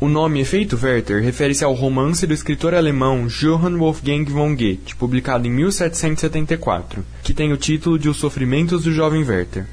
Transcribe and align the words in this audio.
O 0.00 0.08
nome 0.08 0.40
Efeito 0.40 0.78
Werther 0.82 1.22
refere-se 1.22 1.62
ao 1.62 1.74
romance 1.74 2.26
do 2.26 2.32
escritor 2.32 2.72
alemão 2.72 3.26
Johann 3.26 3.76
Wolfgang 3.76 4.24
von 4.24 4.56
Goethe, 4.56 4.96
publicado 4.96 5.46
em 5.46 5.50
1774, 5.50 7.04
que 7.22 7.34
tem 7.34 7.52
o 7.52 7.56
título 7.58 7.98
de 7.98 8.08
Os 8.08 8.16
Sofrimentos 8.16 8.84
do 8.84 8.94
Jovem 8.94 9.22
Werther. 9.22 9.66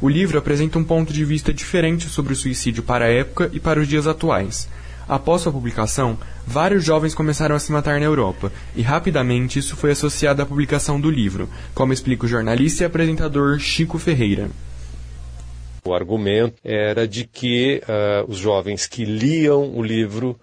O 0.00 0.08
livro 0.08 0.38
apresenta 0.38 0.78
um 0.78 0.84
ponto 0.84 1.12
de 1.12 1.22
vista 1.22 1.52
diferente 1.52 2.08
sobre 2.08 2.32
o 2.32 2.36
suicídio 2.36 2.82
para 2.82 3.04
a 3.04 3.12
época 3.12 3.50
e 3.52 3.60
para 3.60 3.78
os 3.78 3.86
dias 3.86 4.06
atuais. 4.06 4.70
Após 5.06 5.42
sua 5.42 5.52
publicação, 5.52 6.16
vários 6.46 6.82
jovens 6.82 7.14
começaram 7.14 7.54
a 7.54 7.58
se 7.58 7.70
matar 7.70 8.00
na 8.00 8.06
Europa, 8.06 8.50
e 8.74 8.80
rapidamente 8.80 9.58
isso 9.58 9.76
foi 9.76 9.90
associado 9.90 10.40
à 10.40 10.46
publicação 10.46 10.98
do 10.98 11.10
livro, 11.10 11.46
como 11.74 11.92
explica 11.92 12.24
o 12.24 12.28
jornalista 12.28 12.84
e 12.84 12.86
apresentador 12.86 13.58
Chico 13.58 13.98
Ferreira. 13.98 14.48
O 15.86 15.92
argumento 15.92 16.56
era 16.64 17.06
de 17.06 17.26
que 17.26 17.82
uh, 17.82 18.30
os 18.30 18.38
jovens 18.38 18.86
que 18.86 19.04
liam 19.04 19.76
o 19.76 19.82
livro 19.82 20.38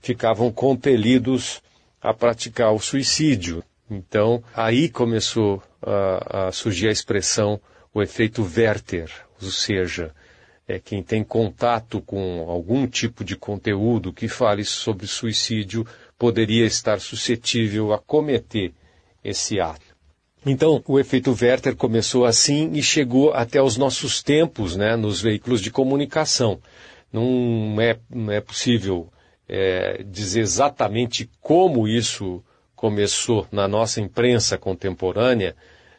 ficavam 0.00 0.52
compelidos 0.52 1.60
a 2.00 2.14
praticar 2.14 2.72
o 2.72 2.78
suicídio. 2.78 3.64
Então, 3.90 4.42
aí 4.54 4.88
começou 4.88 5.56
uh, 5.82 6.46
a 6.48 6.52
surgir 6.52 6.88
a 6.88 6.92
expressão 6.92 7.60
o 7.92 8.02
efeito 8.02 8.42
Werther, 8.42 9.10
ou 9.40 9.50
seja, 9.50 10.12
é 10.66 10.78
quem 10.80 11.02
tem 11.02 11.22
contato 11.22 12.00
com 12.00 12.48
algum 12.48 12.86
tipo 12.86 13.22
de 13.22 13.36
conteúdo 13.36 14.12
que 14.12 14.28
fale 14.28 14.64
sobre 14.64 15.06
suicídio 15.06 15.86
poderia 16.18 16.64
estar 16.64 17.00
suscetível 17.00 17.92
a 17.92 17.98
cometer 17.98 18.72
esse 19.22 19.60
ato. 19.60 19.93
Então, 20.46 20.82
o 20.86 21.00
efeito 21.00 21.34
Werther 21.40 21.74
começou 21.74 22.26
assim 22.26 22.70
e 22.74 22.82
chegou 22.82 23.32
até 23.32 23.62
os 23.62 23.78
nossos 23.78 24.22
tempos, 24.22 24.76
né, 24.76 24.94
nos 24.94 25.20
veículos 25.20 25.60
de 25.60 25.70
comunicação. 25.70 26.60
Não 27.10 27.76
é, 27.80 27.96
não 28.10 28.30
é 28.30 28.40
possível 28.40 29.08
é, 29.48 30.04
dizer 30.06 30.40
exatamente 30.40 31.30
como 31.40 31.88
isso 31.88 32.42
começou 32.76 33.46
na 33.50 33.66
nossa 33.66 34.00
imprensa 34.00 34.58
contemporânea, 34.58 35.56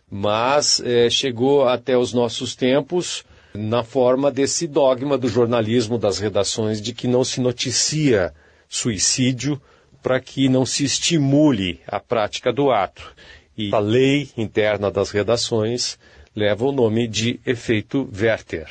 mas 0.09 0.79
é, 0.85 1.09
chegou 1.09 1.67
até 1.67 1.97
os 1.97 2.13
nossos 2.13 2.55
tempos 2.55 3.23
na 3.55 3.83
forma 3.83 4.29
desse 4.29 4.67
dogma 4.67 5.17
do 5.17 5.27
jornalismo 5.27 5.97
das 5.97 6.19
redações 6.19 6.81
de 6.81 6.93
que 6.93 7.07
não 7.07 7.23
se 7.23 7.41
noticia 7.41 8.33
suicídio 8.69 9.59
para 10.03 10.19
que 10.19 10.47
não 10.47 10.65
se 10.65 10.83
estimule 10.83 11.79
a 11.87 11.99
prática 11.99 12.53
do 12.53 12.69
ato. 12.69 13.15
E 13.57 13.73
a 13.73 13.79
lei 13.79 14.29
interna 14.37 14.91
das 14.91 15.11
redações 15.11 15.97
leva 16.35 16.65
o 16.65 16.71
nome 16.71 17.07
de 17.07 17.39
efeito 17.45 18.09
Werther. 18.13 18.67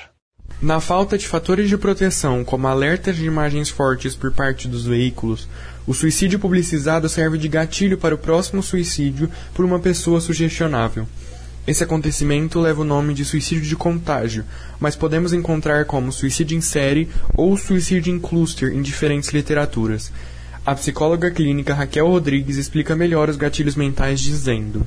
Na 0.61 0.81
falta 0.81 1.19
de 1.19 1.27
fatores 1.27 1.69
de 1.69 1.77
proteção, 1.77 2.45
como 2.45 2.67
alertas 2.67 3.17
de 3.17 3.25
imagens 3.25 3.69
fortes 3.69 4.15
por 4.15 4.33
parte 4.33 4.69
dos 4.69 4.85
veículos, 4.85 5.49
o 5.87 5.93
suicídio 5.93 6.39
publicizado 6.39 7.09
serve 7.09 7.39
de 7.39 7.49
gatilho 7.49 7.99
para 7.99 8.15
o 8.15 8.19
próximo 8.19 8.63
suicídio 8.63 9.31
por 9.55 9.65
uma 9.65 9.79
pessoa 9.79 10.21
sugestionável. 10.21 11.07
Esse 11.67 11.83
acontecimento 11.83 12.61
leva 12.61 12.83
o 12.83 12.85
nome 12.85 13.15
de 13.15 13.25
suicídio 13.25 13.65
de 13.65 13.75
contágio, 13.75 14.45
mas 14.79 14.95
podemos 14.95 15.33
encontrar 15.33 15.87
como 15.87 16.13
suicídio 16.13 16.57
em 16.57 16.61
série 16.61 17.09
ou 17.35 17.57
suicídio 17.57 18.15
em 18.15 18.21
cluster 18.21 18.71
em 18.71 18.83
diferentes 18.83 19.31
literaturas. 19.31 20.13
A 20.67 20.75
psicóloga 20.75 21.31
clínica 21.31 21.75
Raquel 21.75 22.09
Rodrigues 22.09 22.57
explica 22.57 22.97
melhor 22.97 23.29
os 23.29 23.37
gatilhos 23.37 23.77
mentais 23.77 24.19
dizendo: 24.19 24.87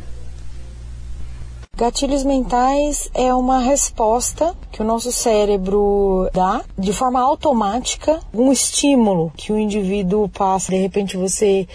Gatilhos 1.78 2.24
mentais 2.24 3.08
é 3.14 3.32
uma 3.32 3.60
resposta 3.60 4.56
que 4.72 4.82
o 4.82 4.84
nosso 4.84 5.12
cérebro 5.12 6.28
dá 6.34 6.64
de 6.76 6.92
forma 6.92 7.22
automática, 7.22 8.20
um 8.34 8.52
estímulo 8.52 9.32
que 9.38 9.54
o 9.54 9.60
indivíduo 9.60 10.28
passa. 10.28 10.72
De 10.72 10.78
repente 10.78 11.16
você 11.16 11.68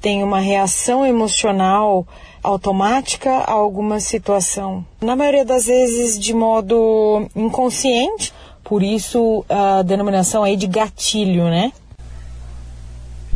tem 0.00 0.24
uma 0.24 0.40
reação 0.40 1.04
emocional 1.04 2.06
automática 2.42 3.30
a 3.30 3.52
alguma 3.52 4.00
situação. 4.00 4.82
Na 5.02 5.14
maioria 5.14 5.44
das 5.44 5.66
vezes 5.66 6.18
de 6.18 6.32
modo 6.32 7.28
inconsciente, 7.36 8.32
por 8.64 8.82
isso 8.82 9.44
a 9.50 9.82
denominação 9.82 10.42
aí 10.42 10.56
de 10.56 10.66
gatilho, 10.66 11.44
né? 11.44 11.70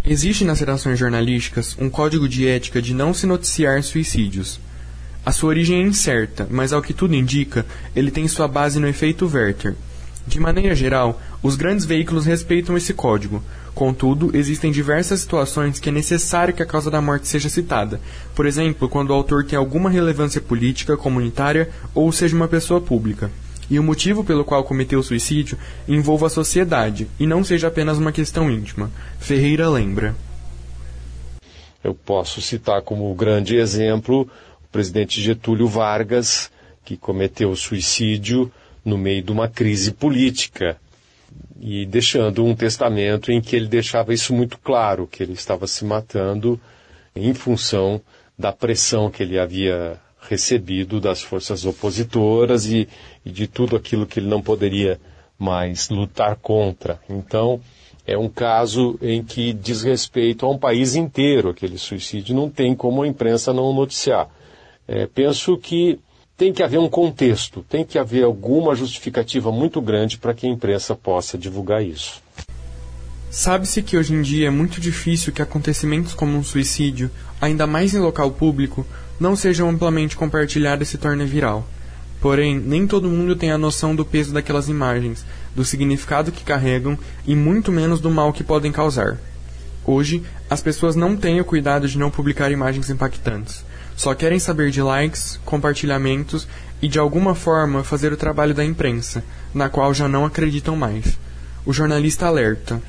Existe 0.07 0.45
nas 0.45 0.61
redações 0.61 0.99
jornalísticas 0.99 1.75
um 1.81 1.89
código 1.89 2.29
de 2.29 2.47
ética 2.47 2.83
de 2.83 2.93
não 2.93 3.15
se 3.15 3.27
noticiar 3.27 3.83
suicídios. 3.83 4.61
A 5.25 5.33
sua 5.33 5.49
origem 5.49 5.83
é 5.83 5.83
incerta, 5.83 6.47
mas 6.51 6.75
ao 6.75 6.83
que 6.83 6.93
tudo 6.93 7.15
indica, 7.15 7.65
ele 7.97 8.11
tem 8.11 8.29
sua 8.29 8.47
base 8.47 8.79
no 8.79 8.87
efeito 8.87 9.27
Werther. 9.27 9.75
De 10.27 10.39
maneira 10.39 10.75
geral, 10.75 11.19
os 11.43 11.57
grandes 11.57 11.87
veículos 11.87 12.27
respeitam 12.27 12.77
esse 12.77 12.93
código. 12.93 13.43
Contudo, 13.75 14.31
existem 14.37 14.71
diversas 14.71 15.21
situações 15.21 15.79
que 15.79 15.89
é 15.89 15.93
necessário 15.93 16.53
que 16.53 16.63
a 16.63 16.67
causa 16.67 16.91
da 16.91 17.01
morte 17.01 17.27
seja 17.27 17.49
citada. 17.49 17.99
Por 18.35 18.45
exemplo, 18.45 18.91
quando 18.91 19.09
o 19.09 19.15
autor 19.15 19.43
tem 19.47 19.59
alguma 19.59 19.89
relevância 19.89 20.41
política, 20.41 20.99
comunitária 20.99 21.71
ou 21.95 22.13
seja 22.13 22.37
uma 22.37 22.47
pessoa 22.47 22.79
pública 22.79 23.31
e 23.71 23.79
o 23.79 23.83
motivo 23.83 24.25
pelo 24.25 24.45
qual 24.45 24.65
cometeu 24.65 25.03
suicídio 25.03 25.59
envolva 25.89 26.27
a 26.27 26.31
sociedade 26.31 27.09
e 27.19 27.27
não 27.27 27.43
seja 27.43 27.69
apenas 27.69 27.99
uma 27.99 28.13
questão 28.13 28.51
íntima. 28.51 28.91
Ferreira 29.19 29.69
lembra. 29.69 30.15
Eu 31.83 31.95
posso 31.95 32.41
citar 32.41 32.83
como 32.83 33.15
grande 33.15 33.57
exemplo 33.57 34.23
o 34.63 34.69
presidente 34.73 35.21
Getúlio 35.21 35.69
Vargas, 35.69 36.51
que 36.85 36.97
cometeu 36.97 37.55
suicídio 37.55 38.51
no 38.85 38.99
meio 38.99 39.23
de 39.23 39.33
uma 39.33 39.49
crise 39.49 39.93
política 39.93 40.77
e 41.61 41.87
deixando 41.87 42.45
um 42.45 42.55
testamento 42.55 43.33
em 43.33 43.41
que 43.41 43.57
ele 43.57 43.67
deixava 43.67 44.13
isso 44.13 44.35
muito 44.35 44.59
claro, 44.59 45.07
que 45.07 45.23
ele 45.23 45.33
estava 45.33 45.67
se 45.67 45.85
matando 45.85 46.61
em 47.15 47.33
função 47.33 48.01
da 48.39 48.53
pressão 48.53 49.11
que 49.11 49.23
ele 49.23 49.39
havia 49.39 49.99
recebido 50.29 51.01
das 51.01 51.23
forças 51.23 51.65
opositoras 51.65 52.67
e, 52.67 52.89
e 53.25 53.31
de 53.31 53.47
tudo 53.47 53.77
aquilo 53.77 54.07
que 54.07 54.19
ele 54.21 54.29
não 54.29 54.41
poderia 54.43 55.01
mais 55.39 55.89
lutar 55.89 56.37
contra. 56.37 57.01
Então, 57.09 57.61
é 58.07 58.17
um 58.17 58.29
caso 58.29 58.99
em 59.01 59.23
que 59.23 59.53
diz 59.53 59.83
respeito 59.83 60.45
a 60.45 60.51
um 60.51 60.59
país 60.59 60.95
inteiro, 60.95 61.51
aquele 61.51 61.79
suicídio, 61.79 62.35
não 62.35 62.51
tem 62.51 62.75
como 62.75 63.03
a 63.03 63.09
imprensa 63.09 63.53
não 63.53 63.73
noticiar. 63.73 64.29
É, 64.87 65.07
penso 65.07 65.57
que 65.57 65.99
tem 66.37 66.53
que 66.53 66.63
haver 66.63 66.79
um 66.79 66.89
contexto, 66.89 67.65
tem 67.69 67.85
que 67.85 67.99
haver 67.99 68.25
alguma 68.25 68.75
justificativa 68.75 69.51
muito 69.53 69.81
grande 69.81 70.19
para 70.19 70.35
que 70.35 70.47
a 70.47 70.51
imprensa 70.51 70.95
possa 70.95 71.39
divulgar 71.39 71.83
isso. 71.83 72.23
Sabe-se 73.37 73.83
que 73.83 73.97
hoje 73.97 74.15
em 74.15 74.23
dia 74.23 74.47
é 74.47 74.51
muito 74.51 74.81
difícil 74.81 75.33
que 75.33 75.43
acontecimentos 75.43 76.15
como 76.15 76.39
um 76.39 76.45
suicídio, 76.45 77.11
ainda 77.41 77.67
mais 77.67 77.93
em 77.93 77.99
local 77.99 78.31
público, 78.31 78.87
não 79.19 79.35
sejam 79.35 79.69
amplamente 79.69 80.17
compartilhadas 80.17 80.87
e 80.87 80.91
se 80.93 80.99
tornem 80.99 81.27
viral. 81.27 81.69
Porém, 82.21 82.57
nem 82.57 82.87
todo 82.87 83.11
mundo 83.11 83.35
tem 83.35 83.51
a 83.51 83.59
noção 83.59 83.93
do 83.93 84.05
peso 84.05 84.33
daquelas 84.33 84.69
imagens, 84.69 85.27
do 85.53 85.65
significado 85.65 86.31
que 86.31 86.45
carregam 86.45 86.97
e 87.27 87.35
muito 87.35 87.73
menos 87.73 87.99
do 87.99 88.09
mal 88.09 88.33
que 88.33 88.45
podem 88.45 88.71
causar. 88.71 89.19
Hoje, 89.85 90.23
as 90.49 90.63
pessoas 90.63 90.95
não 90.95 91.17
têm 91.17 91.41
o 91.41 91.45
cuidado 91.45 91.89
de 91.89 91.99
não 91.99 92.13
publicar 92.13 92.53
imagens 92.53 92.89
impactantes. 92.89 93.65
Só 93.97 94.15
querem 94.15 94.39
saber 94.39 94.71
de 94.71 94.81
likes, 94.81 95.41
compartilhamentos 95.45 96.47
e 96.81 96.87
de 96.87 97.01
alguma 97.01 97.35
forma 97.35 97.83
fazer 97.83 98.13
o 98.13 98.17
trabalho 98.17 98.55
da 98.55 98.65
imprensa, 98.65 99.25
na 99.53 99.69
qual 99.69 99.93
já 99.93 100.09
não 100.09 100.25
acreditam 100.25 100.77
mais. 100.77 101.19
O 101.67 101.73
jornalista 101.73 102.27
alerta: 102.27 102.81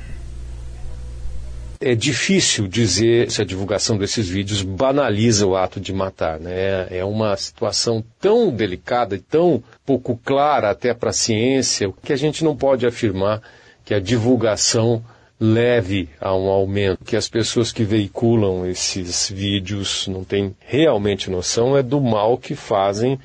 é 1.80 1.94
difícil 1.94 2.66
dizer 2.66 3.30
se 3.30 3.42
a 3.42 3.44
divulgação 3.44 3.98
desses 3.98 4.28
vídeos 4.28 4.62
banaliza 4.62 5.46
o 5.46 5.56
ato 5.56 5.80
de 5.80 5.92
matar. 5.92 6.38
Né? 6.40 6.86
É 6.90 7.04
uma 7.04 7.36
situação 7.36 8.04
tão 8.20 8.50
delicada 8.50 9.16
e 9.16 9.20
tão 9.20 9.62
pouco 9.84 10.18
clara 10.24 10.70
até 10.70 10.94
para 10.94 11.10
a 11.10 11.14
ciência 11.14 11.92
que 12.02 12.12
a 12.12 12.16
gente 12.16 12.44
não 12.44 12.56
pode 12.56 12.86
afirmar 12.86 13.42
que 13.84 13.94
a 13.94 14.00
divulgação 14.00 15.04
leve 15.38 16.08
a 16.20 16.34
um 16.34 16.48
aumento, 16.48 17.04
que 17.04 17.16
as 17.16 17.28
pessoas 17.28 17.70
que 17.70 17.84
veiculam 17.84 18.66
esses 18.66 19.30
vídeos 19.30 20.08
não 20.08 20.24
têm 20.24 20.56
realmente 20.60 21.30
noção 21.30 21.76
é 21.76 21.82
do 21.82 22.00
mal 22.00 22.38
que 22.38 22.54
fazem 22.54 23.18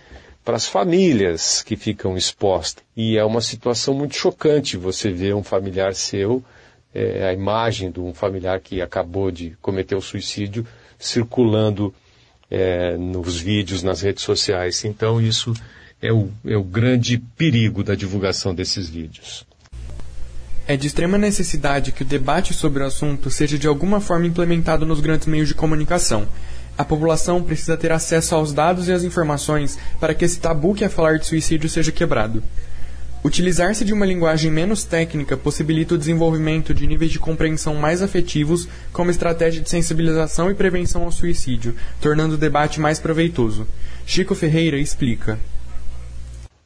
para 0.44 0.58
as 0.58 0.68
famílias 0.68 1.64
que 1.64 1.78
ficam 1.78 2.18
expostas. 2.18 2.84
E 2.98 3.18
é 3.18 3.24
uma 3.24 3.42
situação 3.42 3.94
muito 3.94 4.16
chocante 4.16 4.76
você 4.76 5.10
ver 5.10 5.34
um 5.36 5.44
familiar 5.44 5.96
seu 5.96 6.44
é, 6.94 7.28
a 7.28 7.34
imagem 7.34 7.92
de 7.92 8.00
um 8.00 8.14
familiar 8.14 8.60
que 8.60 8.82
acabou 8.82 9.32
de 9.32 9.56
cometer 9.62 9.96
o 9.96 10.02
suicídio 10.02 10.66
circulando 11.00 11.94
é, 12.50 12.98
nos 12.98 13.40
vídeos, 13.40 13.82
nas 13.82 14.02
redes 14.02 14.24
sociais. 14.24 14.84
Então, 14.84 15.22
isso 15.22 15.54
é 16.02 16.12
o, 16.12 16.30
é 16.46 16.58
o 16.58 16.64
grande 16.64 17.18
perigo 17.18 17.84
da 17.84 17.96
divulgação 17.96 18.54
desses 18.54 18.90
vídeos. 18.90 19.46
É 20.68 20.78
de 20.78 20.88
extrema 20.88 21.18
necessidade 21.18 21.92
que 21.92 22.04
o 22.04 22.06
debate 22.06 22.54
sobre 22.54 22.84
o 22.84 22.86
assunto 22.86 23.30
seja 23.30 23.58
de 23.58 23.68
alguma 23.68 24.00
forma 24.00 24.28
implementado 24.28 24.86
nos 24.86 25.00
grandes 25.00 25.28
meios 25.28 25.48
de 25.48 25.56
comunicação. 25.56 26.28
A 26.78 26.86
população 26.86 27.44
precisa 27.44 27.76
ter 27.76 27.92
acesso 27.92 28.36
aos 28.36 28.54
dados 28.54 28.88
e 28.88 28.94
às 28.94 29.04
informações 29.04 29.78
para 30.00 30.14
que 30.14 30.24
esse 30.24 30.40
tabu 30.40 30.74
que 30.74 30.84
é 30.84 30.90
falar 30.90 31.18
de 31.20 31.26
suicídio 31.26 31.70
seja 31.70 31.92
quebrado. 31.92 32.44
Utilizar-se 33.24 33.86
de 33.86 33.94
uma 33.94 34.06
linguagem 34.06 34.50
menos 34.50 34.84
técnica 34.84 35.38
possibilita 35.38 35.94
o 35.94 35.98
desenvolvimento 35.98 36.74
de 36.74 36.88
níveis 36.88 37.12
de 37.12 37.20
compreensão 37.20 37.76
mais 37.76 38.02
afetivos 38.02 38.68
como 38.92 39.12
estratégia 39.12 39.62
de 39.62 39.70
sensibilização 39.70 40.50
e 40.50 40.56
prevenção 40.56 41.04
ao 41.04 41.12
suicídio, 41.12 41.76
tornando 42.02 42.34
o 42.34 42.38
debate 42.38 42.80
mais 42.80 43.00
proveitoso. 43.00 43.68
Chico 44.08 44.34
Ferreira 44.34 44.78
explica. 44.78 45.40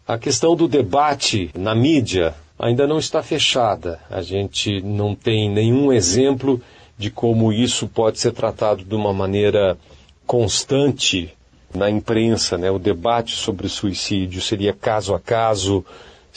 A 0.08 0.18
questão 0.18 0.56
do 0.56 0.68
debate 0.68 1.50
na 1.54 1.76
mídia 1.76 2.34
ainda 2.58 2.88
não 2.88 3.00
está 3.00 3.22
fechada. 3.22 4.00
A 4.10 4.22
gente 4.22 4.82
não 4.82 5.14
tem 5.14 5.50
nenhum 5.50 5.92
exemplo 5.92 6.62
de 6.98 7.10
como 7.10 7.52
isso 7.52 7.86
pode 7.86 8.18
ser 8.20 8.32
tratado 8.32 8.86
de 8.86 8.96
uma 8.96 9.12
maneira 9.12 9.78
constante 10.26 11.34
na 11.74 11.90
imprensa. 11.90 12.58
Né? 12.58 12.72
O 12.72 12.80
debate 12.80 13.36
sobre 13.36 13.68
suicídio 13.68 14.42
seria 14.42 14.72
caso 14.72 15.14
a 15.14 15.20
caso 15.20 15.84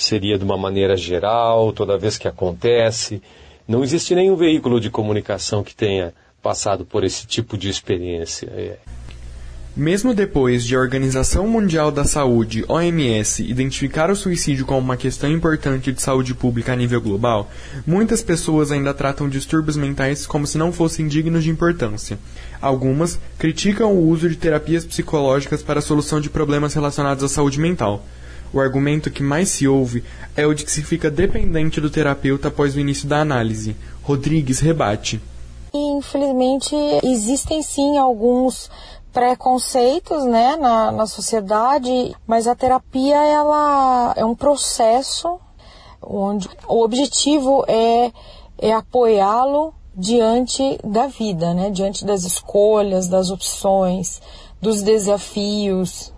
seria 0.04 0.38
de 0.38 0.44
uma 0.44 0.56
maneira 0.56 0.96
geral, 0.96 1.72
toda 1.72 1.98
vez 1.98 2.16
que 2.16 2.28
acontece. 2.28 3.20
Não 3.66 3.82
existe 3.82 4.14
nenhum 4.14 4.36
veículo 4.36 4.80
de 4.80 4.90
comunicação 4.90 5.62
que 5.62 5.74
tenha 5.74 6.14
passado 6.42 6.84
por 6.84 7.04
esse 7.04 7.26
tipo 7.26 7.58
de 7.58 7.68
experiência. 7.68 8.46
É. 8.46 8.76
Mesmo 9.76 10.12
depois 10.12 10.64
de 10.64 10.74
a 10.74 10.80
Organização 10.80 11.46
Mundial 11.46 11.92
da 11.92 12.04
Saúde, 12.04 12.64
OMS, 12.66 13.44
identificar 13.44 14.10
o 14.10 14.16
suicídio 14.16 14.66
como 14.66 14.80
uma 14.80 14.96
questão 14.96 15.30
importante 15.30 15.92
de 15.92 16.02
saúde 16.02 16.34
pública 16.34 16.72
a 16.72 16.76
nível 16.76 17.00
global, 17.00 17.48
muitas 17.86 18.20
pessoas 18.22 18.72
ainda 18.72 18.92
tratam 18.92 19.28
distúrbios 19.28 19.76
mentais 19.76 20.26
como 20.26 20.48
se 20.48 20.58
não 20.58 20.72
fossem 20.72 21.06
dignos 21.06 21.44
de 21.44 21.50
importância. 21.50 22.18
Algumas 22.60 23.20
criticam 23.38 23.92
o 23.92 24.08
uso 24.08 24.28
de 24.28 24.34
terapias 24.34 24.84
psicológicas 24.84 25.62
para 25.62 25.78
a 25.78 25.82
solução 25.82 26.20
de 26.20 26.28
problemas 26.28 26.74
relacionados 26.74 27.22
à 27.22 27.28
saúde 27.28 27.60
mental. 27.60 28.04
O 28.52 28.60
argumento 28.60 29.10
que 29.10 29.22
mais 29.22 29.48
se 29.50 29.68
ouve 29.68 30.04
é 30.36 30.46
o 30.46 30.54
de 30.54 30.64
que 30.64 30.70
se 30.70 30.82
fica 30.82 31.10
dependente 31.10 31.80
do 31.80 31.90
terapeuta 31.90 32.48
após 32.48 32.74
o 32.74 32.80
início 32.80 33.08
da 33.08 33.20
análise. 33.20 33.76
Rodrigues 34.02 34.60
rebate. 34.60 35.20
Infelizmente, 35.74 36.74
existem 37.02 37.62
sim 37.62 37.98
alguns 37.98 38.70
preconceitos 39.12 40.24
né, 40.24 40.56
na, 40.56 40.92
na 40.92 41.06
sociedade, 41.06 42.14
mas 42.26 42.46
a 42.46 42.54
terapia 42.54 43.16
ela 43.16 44.14
é 44.16 44.24
um 44.24 44.34
processo 44.34 45.38
onde 46.02 46.48
o 46.66 46.82
objetivo 46.82 47.64
é, 47.66 48.12
é 48.58 48.72
apoiá-lo 48.72 49.74
diante 49.94 50.78
da 50.84 51.08
vida, 51.08 51.52
né, 51.52 51.70
diante 51.70 52.04
das 52.04 52.24
escolhas, 52.24 53.08
das 53.08 53.30
opções, 53.30 54.22
dos 54.60 54.82
desafios 54.82 56.12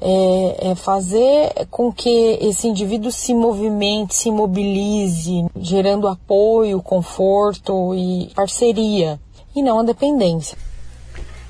é, 0.00 0.70
é 0.70 0.74
fazer 0.74 1.66
com 1.70 1.92
que 1.92 2.38
esse 2.40 2.66
indivíduo 2.68 3.10
se 3.10 3.34
movimente, 3.34 4.14
se 4.14 4.30
mobilize, 4.30 5.46
gerando 5.60 6.08
apoio, 6.08 6.82
conforto 6.82 7.94
e 7.94 8.30
parceria, 8.34 9.20
e 9.54 9.62
não 9.62 9.80
a 9.80 9.84
dependência. 9.84 10.56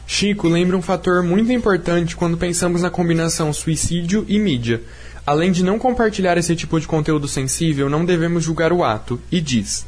Chico 0.06 0.48
lembra 0.48 0.76
um 0.76 0.82
fator 0.82 1.22
muito 1.22 1.52
importante 1.52 2.16
quando 2.16 2.38
pensamos 2.38 2.80
na 2.80 2.90
combinação 2.90 3.52
suicídio 3.52 4.24
e 4.26 4.38
mídia. 4.38 4.82
Além 5.26 5.52
de 5.52 5.62
não 5.62 5.78
compartilhar 5.78 6.38
esse 6.38 6.56
tipo 6.56 6.80
de 6.80 6.86
conteúdo 6.86 7.28
sensível, 7.28 7.90
não 7.90 8.06
devemos 8.06 8.44
julgar 8.44 8.72
o 8.72 8.82
ato, 8.82 9.20
e 9.30 9.42
diz: 9.42 9.86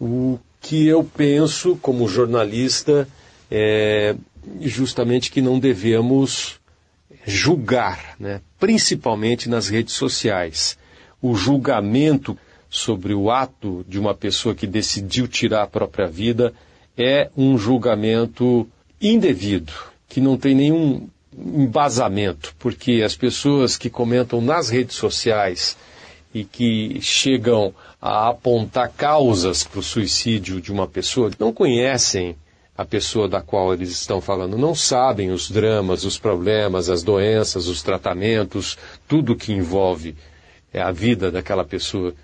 O 0.00 0.38
que 0.58 0.86
eu 0.86 1.04
penso 1.04 1.76
como 1.82 2.08
jornalista 2.08 3.06
é 3.50 4.16
justamente 4.60 5.30
que 5.30 5.42
não 5.42 5.58
devemos 5.58 6.59
julgar, 7.26 8.16
né? 8.18 8.40
principalmente 8.58 9.48
nas 9.48 9.68
redes 9.68 9.94
sociais. 9.94 10.78
O 11.20 11.34
julgamento 11.34 12.36
sobre 12.68 13.12
o 13.12 13.30
ato 13.30 13.84
de 13.88 13.98
uma 13.98 14.14
pessoa 14.14 14.54
que 14.54 14.66
decidiu 14.66 15.26
tirar 15.26 15.62
a 15.62 15.66
própria 15.66 16.06
vida 16.06 16.52
é 16.96 17.30
um 17.36 17.58
julgamento 17.58 18.68
indevido, 19.00 19.72
que 20.08 20.20
não 20.20 20.36
tem 20.36 20.54
nenhum 20.54 21.08
embasamento, 21.36 22.54
porque 22.58 23.02
as 23.04 23.16
pessoas 23.16 23.76
que 23.76 23.88
comentam 23.88 24.40
nas 24.40 24.68
redes 24.68 24.96
sociais 24.96 25.76
e 26.34 26.44
que 26.44 27.00
chegam 27.00 27.74
a 28.00 28.28
apontar 28.28 28.90
causas 28.90 29.64
para 29.64 29.80
o 29.80 29.82
suicídio 29.82 30.60
de 30.60 30.72
uma 30.72 30.86
pessoa 30.86 31.30
não 31.38 31.52
conhecem 31.52 32.36
a 32.80 32.84
pessoa 32.86 33.28
da 33.28 33.42
qual 33.42 33.74
eles 33.74 33.90
estão 33.90 34.22
falando, 34.22 34.56
não 34.56 34.74
sabem 34.74 35.30
os 35.30 35.50
dramas, 35.50 36.02
os 36.02 36.16
problemas, 36.16 36.88
as 36.88 37.02
doenças, 37.02 37.66
os 37.66 37.82
tratamentos, 37.82 38.78
tudo 39.06 39.36
que 39.36 39.52
envolve 39.52 40.16
é, 40.72 40.80
a 40.80 40.90
vida 40.90 41.30
daquela 41.30 41.62
pessoa 41.62 42.14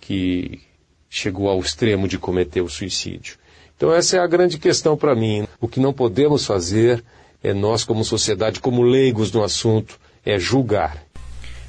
que 0.00 0.60
chegou 1.10 1.48
ao 1.48 1.58
extremo 1.58 2.06
de 2.06 2.16
cometer 2.16 2.60
o 2.60 2.68
suicídio. 2.68 3.36
Então 3.76 3.92
essa 3.92 4.16
é 4.16 4.20
a 4.20 4.26
grande 4.28 4.56
questão 4.56 4.96
para 4.96 5.16
mim. 5.16 5.48
O 5.60 5.66
que 5.66 5.80
não 5.80 5.92
podemos 5.92 6.46
fazer 6.46 7.02
é 7.42 7.52
nós 7.52 7.82
como 7.82 8.04
sociedade, 8.04 8.60
como 8.60 8.84
leigos 8.84 9.32
no 9.32 9.42
assunto, 9.42 9.98
é 10.24 10.38
julgar. 10.38 11.04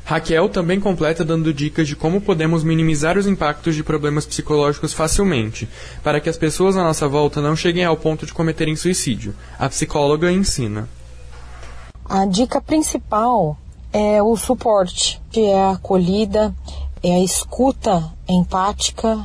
Raquel 0.05 0.47
também 0.47 0.79
completa 0.79 1.25
dando 1.25 1.51
dicas 1.51 1.87
de 1.87 1.95
como 1.95 2.21
podemos 2.21 2.63
minimizar 2.63 3.17
os 3.17 3.25
impactos 3.25 3.73
de 3.73 3.83
problemas 3.83 4.23
psicológicos 4.23 4.93
facilmente, 4.93 5.67
para 6.03 6.21
que 6.21 6.29
as 6.29 6.37
pessoas 6.37 6.77
à 6.77 6.83
nossa 6.83 7.07
volta 7.07 7.41
não 7.41 7.55
cheguem 7.55 7.83
ao 7.83 7.97
ponto 7.97 8.23
de 8.23 8.33
cometerem 8.33 8.75
suicídio. 8.75 9.35
A 9.57 9.67
psicóloga 9.67 10.31
ensina. 10.31 10.87
A 12.07 12.23
dica 12.27 12.61
principal 12.61 13.57
é 13.91 14.21
o 14.21 14.37
suporte, 14.37 15.19
que 15.31 15.41
é 15.41 15.59
a 15.59 15.71
acolhida, 15.71 16.53
é 17.01 17.15
a 17.15 17.23
escuta 17.23 18.13
empática. 18.29 19.19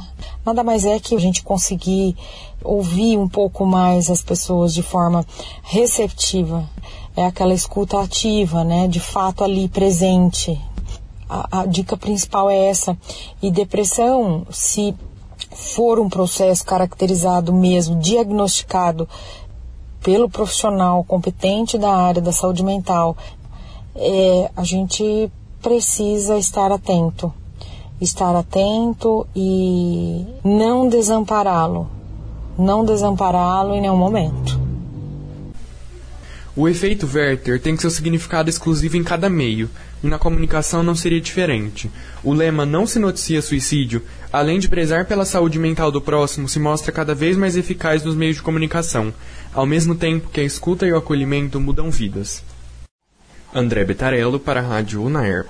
Nada 0.47 0.65
mais 0.65 0.87
é 0.87 0.99
que 0.99 1.15
a 1.15 1.19
gente 1.19 1.43
conseguir 1.43 2.17
ouvir 2.65 3.19
um 3.19 3.29
pouco 3.29 3.67
mais 3.67 4.09
as 4.09 4.23
pessoas 4.23 4.73
de 4.73 4.83
forma 4.83 5.27
receptiva. 5.63 6.65
É 7.17 7.27
aquela 7.27 7.53
escuta 7.53 8.01
ativa, 8.01 8.65
né? 8.65 8.87
De 8.87 9.01
fato 9.01 9.45
ali 9.45 9.69
presente, 9.69 10.59
a, 11.31 11.67
dica 11.67 11.97
principal 11.97 12.51
é 12.51 12.69
essa. 12.69 12.97
E 13.41 13.51
depressão, 13.51 14.47
se 14.51 14.95
for 15.51 16.01
um 16.01 16.09
processo 16.09 16.65
caracterizado 16.65 17.53
mesmo, 17.53 17.97
diagnosticado 17.97 19.09
pelo 20.03 20.29
profissional 20.29 21.05
competente 21.05 21.79
da 21.79 21.95
área 21.95 22.21
da 22.21 22.33
saúde 22.33 22.65
mental, 22.65 23.17
é, 23.95 24.51
a 24.57 24.65
gente 24.65 25.31
precisa 25.63 26.37
estar 26.37 26.73
atento. 26.73 27.33
Estar 28.01 28.35
atento 28.35 29.27
e 29.37 30.27
não 30.43 30.89
desampará-lo. 30.89 31.87
Não 32.59 32.85
desampará-lo 32.85 33.75
em 33.75 33.81
nenhum 33.83 33.97
momento. 33.97 34.60
O 36.61 36.69
efeito 36.69 37.09
Werther 37.11 37.59
tem 37.59 37.75
seu 37.79 37.89
significado 37.89 38.51
exclusivo 38.51 38.95
em 38.95 39.03
cada 39.03 39.31
meio, 39.31 39.71
e 40.05 40.07
na 40.07 40.19
comunicação 40.19 40.83
não 40.83 40.95
seria 40.95 41.19
diferente. 41.19 41.91
O 42.23 42.35
lema 42.35 42.67
Não 42.67 42.87
se 42.87 42.99
noticia 42.99 43.41
suicídio, 43.41 44.03
além 44.31 44.59
de 44.59 44.69
prezar 44.69 45.07
pela 45.07 45.25
saúde 45.25 45.59
mental 45.59 45.91
do 45.91 46.03
próximo, 46.03 46.47
se 46.47 46.59
mostra 46.59 46.93
cada 46.93 47.15
vez 47.15 47.35
mais 47.35 47.57
eficaz 47.57 48.05
nos 48.05 48.15
meios 48.15 48.37
de 48.37 48.43
comunicação, 48.43 49.11
ao 49.55 49.65
mesmo 49.65 49.95
tempo 49.95 50.29
que 50.29 50.39
a 50.39 50.45
escuta 50.45 50.87
e 50.87 50.93
o 50.93 50.99
acolhimento 50.99 51.59
mudam 51.59 51.91
vidas. 51.91 52.45
André 53.55 53.83
Betarello 53.83 54.39
para 54.39 54.61
a 54.61 54.63
Rádio 54.63 55.03
Unaerp. 55.03 55.49